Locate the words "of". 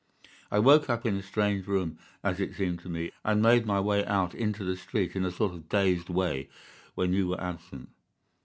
5.53-5.69